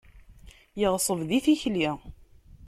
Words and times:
Yeɣṣeb 0.79 1.19
di 1.29 1.39
tikli. 1.45 1.89